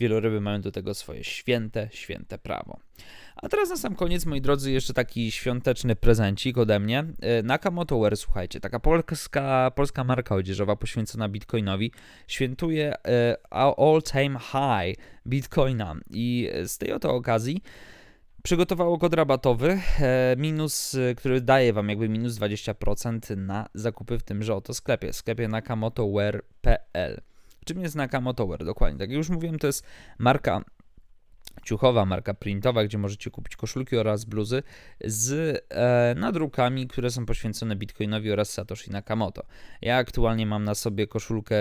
Wieloryby 0.00 0.40
mają 0.40 0.60
do 0.60 0.72
tego 0.72 0.94
swoje 0.94 1.24
święte, 1.24 1.88
święte 1.92 2.38
prawo. 2.38 2.78
A 3.36 3.48
teraz 3.48 3.70
na 3.70 3.76
sam 3.76 3.94
koniec, 3.94 4.26
moi 4.26 4.40
drodzy, 4.40 4.72
jeszcze 4.72 4.94
taki 4.94 5.30
świąteczny 5.30 5.96
prezencik 5.96 6.58
ode 6.58 6.80
mnie. 6.80 7.04
Y, 7.40 7.42
Nakamoto 7.42 7.98
Wear, 8.00 8.16
słuchajcie, 8.16 8.60
taka 8.60 8.80
polska, 8.80 9.70
polska 9.74 10.04
marka 10.04 10.34
odzieżowa 10.34 10.76
poświęcona 10.76 11.28
Bitcoinowi, 11.28 11.92
świętuje 12.26 12.94
y, 12.94 12.96
all-time 13.50 14.38
high 14.38 14.98
Bitcoina 15.26 15.94
i 16.10 16.50
z 16.64 16.78
tej 16.78 16.92
oto 16.92 17.14
okazji 17.14 17.62
przygotowało 18.46 18.98
kod 18.98 19.14
rabatowy, 19.14 19.80
e, 20.00 20.36
minus, 20.38 20.94
e, 20.94 21.14
który 21.14 21.40
daje 21.40 21.72
Wam 21.72 21.88
jakby 21.88 22.08
minus 22.08 22.34
20% 22.34 23.36
na 23.36 23.68
zakupy 23.74 24.18
w 24.18 24.22
tymże 24.22 24.54
oto 24.54 24.74
sklepie, 24.74 25.12
sklepie 25.12 25.48
nakamotoware.pl. 25.48 27.20
Czym 27.64 27.80
jest 27.80 27.94
Nakamoto 27.94 28.46
Wear? 28.46 28.64
Dokładnie, 28.64 28.98
tak 28.98 29.10
jak 29.10 29.16
już 29.16 29.28
mówiłem, 29.28 29.58
to 29.58 29.66
jest 29.66 29.84
marka 30.18 30.64
ciuchowa, 31.64 32.04
marka 32.04 32.34
printowa, 32.34 32.84
gdzie 32.84 32.98
możecie 32.98 33.30
kupić 33.30 33.56
koszulki 33.56 33.96
oraz 33.96 34.24
bluzy 34.24 34.62
z 35.04 35.32
e, 35.70 36.14
nadrukami, 36.20 36.86
które 36.86 37.10
są 37.10 37.26
poświęcone 37.26 37.76
Bitcoinowi 37.76 38.32
oraz 38.32 38.50
Satoshi 38.50 38.90
Nakamoto. 38.90 39.42
Ja 39.82 39.96
aktualnie 39.96 40.46
mam 40.46 40.64
na 40.64 40.74
sobie 40.74 41.06
koszulkę 41.06 41.56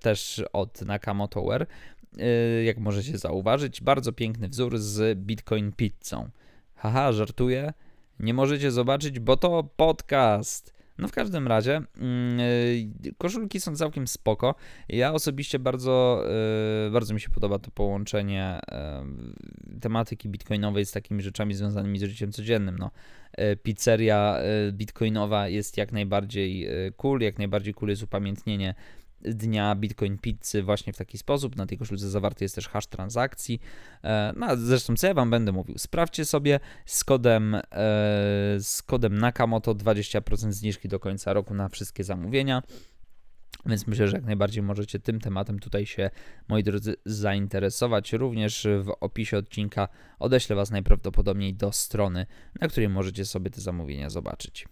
też 0.00 0.42
od 0.52 0.82
Nakamoto 0.82 1.42
Wear, 1.42 1.66
jak 2.64 2.78
możecie 2.78 3.18
zauważyć, 3.18 3.80
bardzo 3.80 4.12
piękny 4.12 4.48
wzór 4.48 4.78
z 4.78 5.18
Bitcoin 5.18 5.72
Pizzą. 5.72 6.30
Haha, 6.74 7.12
żartuję. 7.12 7.72
Nie 8.20 8.34
możecie 8.34 8.70
zobaczyć, 8.70 9.20
bo 9.20 9.36
to 9.36 9.70
podcast. 9.76 10.76
No 10.98 11.08
w 11.08 11.12
każdym 11.12 11.48
razie 11.48 11.82
yy, 13.02 13.12
koszulki 13.18 13.60
są 13.60 13.76
całkiem 13.76 14.06
spoko. 14.06 14.54
Ja 14.88 15.12
osobiście 15.12 15.58
bardzo, 15.58 16.24
yy, 16.84 16.90
bardzo 16.90 17.14
mi 17.14 17.20
się 17.20 17.28
podoba 17.28 17.58
to 17.58 17.70
połączenie 17.70 18.60
yy, 19.72 19.80
tematyki 19.80 20.28
bitcoinowej 20.28 20.86
z 20.86 20.92
takimi 20.92 21.22
rzeczami 21.22 21.54
związanymi 21.54 21.98
z 21.98 22.02
życiem 22.02 22.32
codziennym. 22.32 22.78
No, 22.78 22.90
y, 23.38 23.56
pizzeria 23.56 24.38
y, 24.68 24.72
bitcoinowa 24.72 25.48
jest 25.48 25.76
jak 25.76 25.92
najbardziej 25.92 26.68
cool, 26.96 27.20
jak 27.20 27.38
najbardziej 27.38 27.74
cool 27.74 27.90
jest 27.90 28.02
upamiętnienie 28.02 28.74
dnia 29.26 29.74
Bitcoin 29.74 30.18
Pizzy 30.18 30.62
właśnie 30.62 30.92
w 30.92 30.96
taki 30.96 31.18
sposób. 31.18 31.56
Na 31.56 31.66
tej 31.66 31.78
koszulce 31.78 32.10
zawarty 32.10 32.44
jest 32.44 32.54
też 32.54 32.68
hash 32.68 32.86
transakcji. 32.86 33.60
E, 34.04 34.32
no, 34.36 34.56
zresztą 34.56 34.96
co 34.96 35.06
ja 35.06 35.14
wam 35.14 35.30
będę 35.30 35.52
mówił? 35.52 35.78
Sprawdźcie 35.78 36.24
sobie 36.24 36.60
z 36.86 37.04
kodem, 37.04 37.54
e, 37.54 37.60
z 38.60 38.82
kodem 38.86 39.18
Nakamoto 39.18 39.74
20% 39.74 40.52
zniżki 40.52 40.88
do 40.88 41.00
końca 41.00 41.32
roku 41.32 41.54
na 41.54 41.68
wszystkie 41.68 42.04
zamówienia. 42.04 42.62
Więc 43.66 43.86
myślę, 43.86 44.08
że 44.08 44.16
jak 44.16 44.24
najbardziej 44.24 44.62
możecie 44.62 44.98
tym 44.98 45.20
tematem 45.20 45.58
tutaj 45.58 45.86
się, 45.86 46.10
moi 46.48 46.62
drodzy, 46.62 46.96
zainteresować. 47.04 48.12
Również 48.12 48.66
w 48.82 48.92
opisie 49.00 49.38
odcinka 49.38 49.88
odeślę 50.18 50.56
Was 50.56 50.70
najprawdopodobniej 50.70 51.54
do 51.54 51.72
strony, 51.72 52.26
na 52.60 52.68
której 52.68 52.88
możecie 52.88 53.24
sobie 53.24 53.50
te 53.50 53.60
zamówienia 53.60 54.10
zobaczyć. 54.10 54.68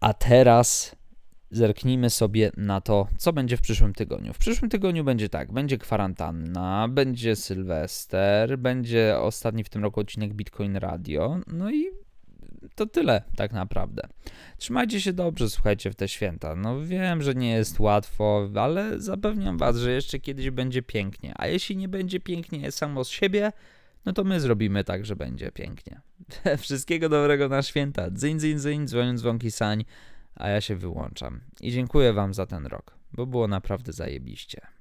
A 0.00 0.14
teraz 0.14 0.96
zerknijmy 1.50 2.10
sobie 2.10 2.50
na 2.56 2.80
to, 2.80 3.08
co 3.18 3.32
będzie 3.32 3.56
w 3.56 3.60
przyszłym 3.60 3.94
tygodniu. 3.94 4.32
W 4.32 4.38
przyszłym 4.38 4.70
tygodniu 4.70 5.04
będzie 5.04 5.28
tak, 5.28 5.52
będzie 5.52 5.78
kwarantanna, 5.78 6.88
będzie 6.88 7.36
Sylwester, 7.36 8.58
będzie 8.58 9.18
ostatni 9.18 9.64
w 9.64 9.68
tym 9.68 9.82
roku 9.82 10.00
odcinek 10.00 10.34
Bitcoin 10.34 10.76
Radio, 10.76 11.40
no 11.46 11.70
i 11.70 11.84
to 12.74 12.86
tyle 12.86 13.22
tak 13.36 13.52
naprawdę. 13.52 14.02
Trzymajcie 14.56 15.00
się 15.00 15.12
dobrze, 15.12 15.50
słuchajcie, 15.50 15.90
w 15.90 15.94
te 15.94 16.08
święta. 16.08 16.56
No 16.56 16.80
wiem, 16.80 17.22
że 17.22 17.34
nie 17.34 17.50
jest 17.50 17.80
łatwo, 17.80 18.48
ale 18.54 19.00
zapewniam 19.00 19.58
was, 19.58 19.76
że 19.76 19.92
jeszcze 19.92 20.18
kiedyś 20.18 20.50
będzie 20.50 20.82
pięknie. 20.82 21.34
A 21.36 21.46
jeśli 21.46 21.76
nie 21.76 21.88
będzie 21.88 22.20
pięknie 22.20 22.72
samo 22.72 23.04
z 23.04 23.08
siebie, 23.08 23.52
no 24.04 24.12
to 24.12 24.24
my 24.24 24.40
zrobimy 24.40 24.84
tak, 24.84 25.06
że 25.06 25.16
będzie 25.16 25.52
pięknie. 25.52 26.00
Wszystkiego 26.58 27.08
dobrego 27.08 27.48
na 27.48 27.62
święta. 27.62 28.10
Dzyń, 28.10 28.38
dzyń, 28.38 28.58
dzyń, 28.58 28.86
dzwonią 28.86 29.16
dzwonki 29.16 29.50
sań 29.50 29.84
a 30.36 30.48
ja 30.48 30.60
się 30.60 30.76
wyłączam. 30.76 31.40
I 31.60 31.72
dziękuję 31.72 32.12
Wam 32.12 32.34
za 32.34 32.46
ten 32.46 32.66
rok, 32.66 32.98
bo 33.12 33.26
było 33.26 33.48
naprawdę 33.48 33.92
zajebiście. 33.92 34.66